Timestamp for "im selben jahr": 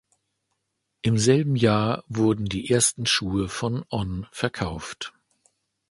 1.03-2.03